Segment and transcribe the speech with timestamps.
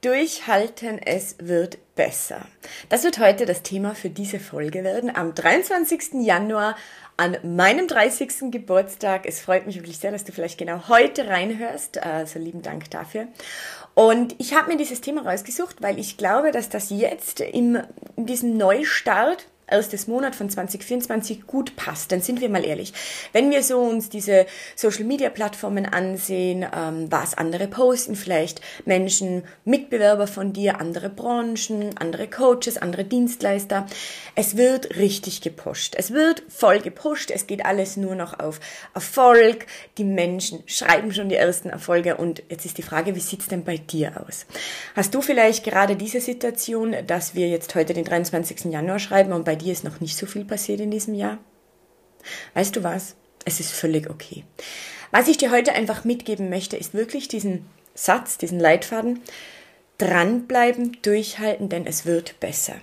[0.00, 2.46] Durchhalten, es wird besser.
[2.88, 5.14] Das wird heute das Thema für diese Folge werden.
[5.14, 6.24] Am 23.
[6.24, 6.76] Januar
[7.16, 8.52] an meinem 30.
[8.52, 9.26] Geburtstag.
[9.26, 12.00] Es freut mich wirklich sehr, dass du vielleicht genau heute reinhörst.
[12.00, 13.26] Also lieben Dank dafür.
[13.94, 17.82] Und ich habe mir dieses Thema rausgesucht, weil ich glaube, dass das jetzt im,
[18.14, 22.92] in diesem Neustart erstes Monat von 2024 gut passt, dann sind wir mal ehrlich.
[23.32, 29.44] Wenn wir so uns diese Social Media Plattformen ansehen, ähm, was andere posten, vielleicht Menschen,
[29.64, 33.86] Mitbewerber von dir, andere Branchen, andere Coaches, andere Dienstleister,
[34.34, 35.94] es wird richtig gepusht.
[35.96, 37.30] Es wird voll gepusht.
[37.30, 38.60] Es geht alles nur noch auf
[38.94, 39.66] Erfolg.
[39.98, 43.64] Die Menschen schreiben schon die ersten Erfolge und jetzt ist die Frage, wie sieht's denn
[43.64, 44.46] bei dir aus?
[44.94, 48.66] Hast du vielleicht gerade diese Situation, dass wir jetzt heute den 23.
[48.66, 51.38] Januar schreiben und bei dir ist noch nicht so viel passiert in diesem Jahr?
[52.54, 53.14] Weißt du was?
[53.44, 54.44] Es ist völlig okay.
[55.10, 59.20] Was ich dir heute einfach mitgeben möchte, ist wirklich diesen Satz, diesen Leitfaden.
[59.98, 62.74] Dranbleiben, durchhalten, denn es wird besser.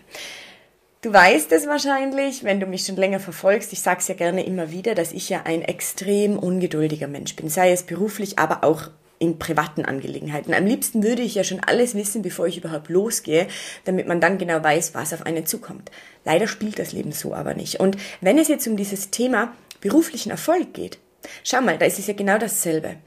[1.01, 3.71] Du weißt es wahrscheinlich, wenn du mich schon länger verfolgst.
[3.71, 7.47] Ich sage es ja gerne immer wieder, dass ich ja ein extrem ungeduldiger Mensch bin,
[7.47, 10.53] sei es beruflich, aber auch in privaten Angelegenheiten.
[10.53, 13.47] Am liebsten würde ich ja schon alles wissen, bevor ich überhaupt losgehe,
[13.85, 15.91] damit man dann genau weiß, was auf einen zukommt.
[16.25, 17.79] Leider spielt das Leben so aber nicht.
[17.79, 20.97] Und wenn es jetzt um dieses Thema beruflichen Erfolg geht,
[21.43, 22.97] schau mal, da ist es ja genau dasselbe.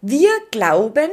[0.00, 1.10] Wir glauben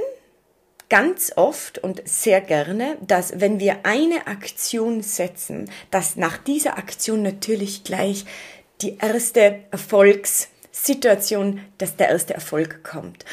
[0.90, 7.24] ganz oft und sehr gerne, dass wenn wir eine Aktion setzen, dass nach dieser Aktion
[7.24, 8.26] natürlich gleich
[8.82, 13.26] die erste Erfolgssituation, dass der erste Erfolg kommt.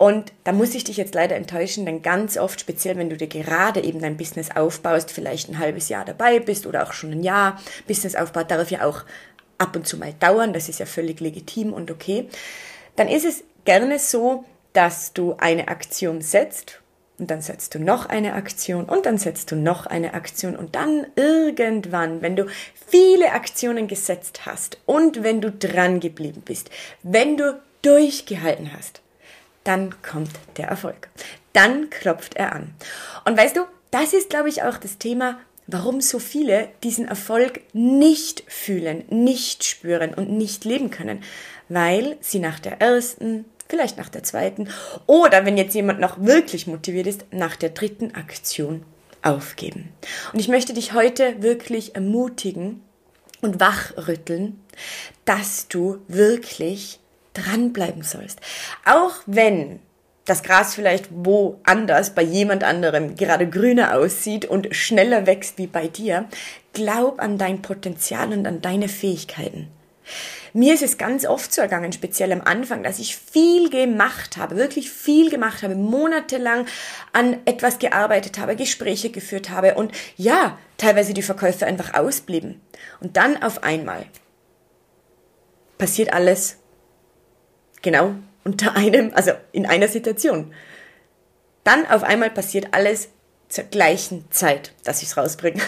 [0.00, 3.26] Und da muss ich dich jetzt leider enttäuschen, denn ganz oft, speziell wenn du dir
[3.26, 7.22] gerade eben dein Business aufbaust, vielleicht ein halbes Jahr dabei bist oder auch schon ein
[7.22, 9.04] Jahr, Businessaufbau darf ja auch
[9.58, 12.30] ab und zu mal dauern, das ist ja völlig legitim und okay,
[12.96, 16.80] dann ist es gerne so, dass du eine Aktion setzt
[17.18, 20.76] und dann setzt du noch eine Aktion und dann setzt du noch eine Aktion und
[20.76, 22.46] dann irgendwann, wenn du
[22.88, 26.70] viele Aktionen gesetzt hast und wenn du dran geblieben bist,
[27.02, 29.02] wenn du durchgehalten hast,
[29.70, 31.10] dann kommt der Erfolg.
[31.52, 32.74] Dann klopft er an.
[33.24, 33.60] Und weißt du,
[33.92, 35.38] das ist, glaube ich, auch das Thema,
[35.68, 41.22] warum so viele diesen Erfolg nicht fühlen, nicht spüren und nicht leben können,
[41.68, 44.68] weil sie nach der ersten, vielleicht nach der zweiten
[45.06, 48.82] oder wenn jetzt jemand noch wirklich motiviert ist, nach der dritten Aktion
[49.22, 49.92] aufgeben.
[50.32, 52.82] Und ich möchte dich heute wirklich ermutigen
[53.40, 54.60] und wachrütteln,
[55.24, 56.99] dass du wirklich
[57.34, 58.40] dranbleiben sollst.
[58.84, 59.80] Auch wenn
[60.24, 65.88] das Gras vielleicht woanders bei jemand anderem gerade grüner aussieht und schneller wächst wie bei
[65.88, 66.26] dir,
[66.72, 69.68] glaub an dein Potenzial und an deine Fähigkeiten.
[70.52, 74.56] Mir ist es ganz oft so ergangen, speziell am Anfang, dass ich viel gemacht habe,
[74.56, 76.66] wirklich viel gemacht habe, monatelang
[77.12, 82.60] an etwas gearbeitet habe, Gespräche geführt habe und ja, teilweise die Verkäufe einfach ausblieben.
[83.00, 84.06] Und dann auf einmal
[85.78, 86.59] passiert alles
[87.82, 88.14] Genau,
[88.44, 90.52] unter einem, also in einer Situation.
[91.64, 93.08] Dann auf einmal passiert alles
[93.50, 95.60] zur gleichen Zeit, dass ich es rausbringe.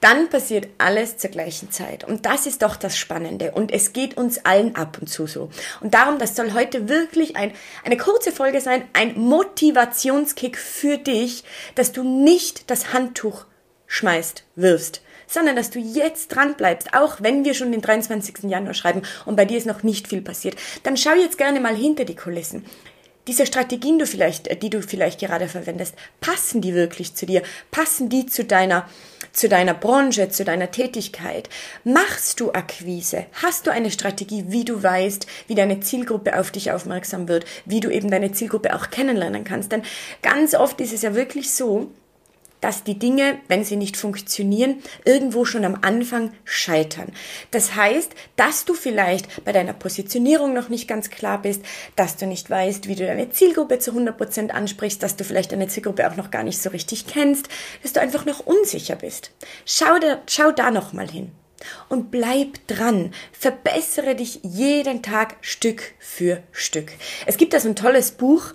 [0.00, 2.02] Dann passiert alles zur gleichen Zeit.
[2.02, 3.52] Und das ist doch das Spannende.
[3.52, 5.50] Und es geht uns allen ab und zu so.
[5.80, 7.52] Und darum, das soll heute wirklich ein,
[7.84, 11.44] eine kurze Folge sein, ein Motivationskick für dich,
[11.74, 13.44] dass du nicht das Handtuch
[13.86, 18.50] schmeißt, wirfst, sondern dass du jetzt dran bleibst, auch wenn wir schon den 23.
[18.50, 20.56] Januar schreiben und bei dir ist noch nicht viel passiert.
[20.82, 22.64] Dann schau jetzt gerne mal hinter die Kulissen.
[23.26, 27.42] Diese Strategien, du vielleicht, äh, die du vielleicht gerade verwendest, passen die wirklich zu dir?
[27.70, 28.88] Passen die zu deiner,
[29.30, 31.48] zu deiner Branche, zu deiner Tätigkeit?
[31.84, 33.26] Machst du Akquise?
[33.42, 37.80] Hast du eine Strategie, wie du weißt, wie deine Zielgruppe auf dich aufmerksam wird, wie
[37.80, 39.70] du eben deine Zielgruppe auch kennenlernen kannst?
[39.70, 39.82] Denn
[40.22, 41.92] ganz oft ist es ja wirklich so,
[42.60, 47.12] dass die Dinge, wenn sie nicht funktionieren, irgendwo schon am Anfang scheitern.
[47.50, 51.62] Das heißt, dass du vielleicht bei deiner Positionierung noch nicht ganz klar bist,
[51.96, 55.52] dass du nicht weißt, wie du deine Zielgruppe zu 100 Prozent ansprichst, dass du vielleicht
[55.52, 57.48] deine Zielgruppe auch noch gar nicht so richtig kennst,
[57.82, 59.30] dass du einfach noch unsicher bist.
[59.64, 61.32] Schau da, schau da noch mal hin.
[61.88, 63.12] Und bleib dran.
[63.32, 66.92] Verbessere dich jeden Tag Stück für Stück.
[67.26, 68.54] Es gibt da so ein tolles Buch,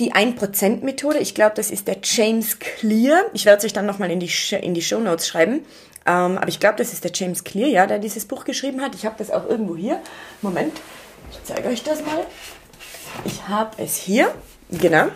[0.00, 1.18] die 1%-Methode.
[1.18, 3.24] Ich glaube, das ist der James Clear.
[3.34, 4.30] Ich werde es euch dann nochmal in die,
[4.60, 5.64] in die Show Notes schreiben.
[6.06, 8.94] Ähm, aber ich glaube, das ist der James Clear, ja, der dieses Buch geschrieben hat.
[8.94, 10.00] Ich habe das auch irgendwo hier.
[10.40, 10.72] Moment,
[11.30, 12.26] ich zeige euch das mal.
[13.24, 14.34] Ich habe es hier.
[14.70, 15.08] Genau.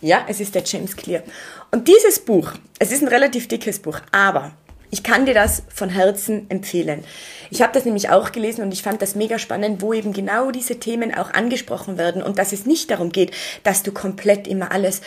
[0.00, 1.22] Ja, es ist der James Clear.
[1.70, 4.52] Und dieses Buch, es ist ein relativ dickes Buch, aber
[4.90, 7.04] ich kann dir das von Herzen empfehlen.
[7.50, 10.50] Ich habe das nämlich auch gelesen und ich fand das mega spannend, wo eben genau
[10.50, 14.72] diese Themen auch angesprochen werden und dass es nicht darum geht, dass du komplett immer
[14.72, 15.00] alles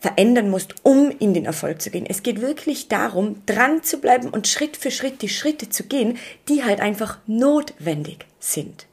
[0.00, 2.06] verändern musst, um in den Erfolg zu gehen.
[2.06, 6.18] Es geht wirklich darum, dran zu bleiben und Schritt für Schritt die Schritte zu gehen,
[6.48, 8.86] die halt einfach notwendig sind.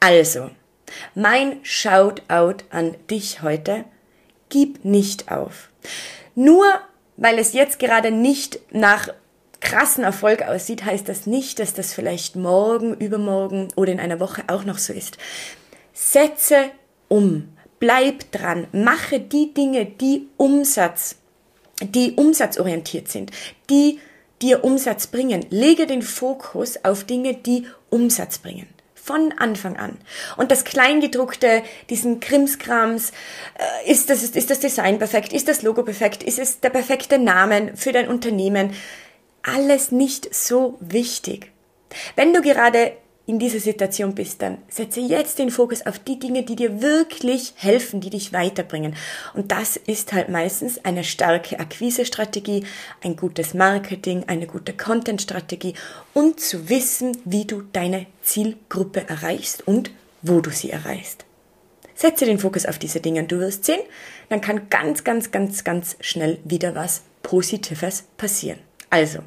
[0.00, 0.50] Also,
[1.14, 3.84] mein Shoutout an dich heute,
[4.48, 5.70] gib nicht auf.
[6.34, 6.64] Nur
[7.16, 9.08] weil es jetzt gerade nicht nach
[9.60, 14.44] krassen Erfolg aussieht, heißt das nicht, dass das vielleicht morgen, übermorgen oder in einer Woche
[14.48, 15.18] auch noch so ist.
[15.92, 16.70] Setze
[17.08, 17.48] um,
[17.78, 21.16] bleib dran, mache die Dinge, die Umsatz,
[21.80, 23.30] die umsatzorientiert sind,
[23.68, 24.00] die
[24.42, 25.44] dir Umsatz bringen.
[25.50, 28.68] Lege den Fokus auf Dinge, die Umsatz bringen
[29.02, 29.96] von Anfang an.
[30.36, 33.10] Und das Kleingedruckte, diesen Krimskrams,
[33.58, 37.18] äh, ist das, ist das Design perfekt, ist das Logo perfekt, ist es der perfekte
[37.18, 38.72] Name für dein Unternehmen,
[39.42, 41.52] alles nicht so wichtig.
[42.16, 42.92] Wenn du gerade
[43.30, 47.54] in dieser Situation bist, dann setze jetzt den Fokus auf die Dinge, die dir wirklich
[47.56, 48.96] helfen, die dich weiterbringen.
[49.34, 52.64] Und das ist halt meistens eine starke Akquise-Strategie,
[53.02, 55.74] ein gutes Marketing, eine gute Content-Strategie
[56.12, 59.92] und zu wissen, wie du deine Zielgruppe erreichst und
[60.22, 61.24] wo du sie erreichst.
[61.94, 63.80] Setze den Fokus auf diese Dinge und du wirst sehen,
[64.28, 68.58] dann kann ganz, ganz, ganz, ganz schnell wieder was Positives passieren.
[68.90, 69.20] Also,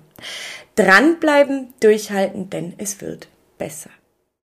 [0.75, 3.27] dranbleiben, durchhalten, denn es wird
[3.57, 3.89] besser.